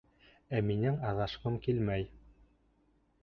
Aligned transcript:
Ә 0.59 0.61
минең 0.69 0.97
аҙашҡым 1.09 1.59
килмәй. 1.67 2.09